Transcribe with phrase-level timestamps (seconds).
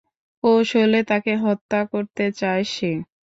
[0.43, 2.91] কৌশলে তাকে হত্যা করতে চায় সে।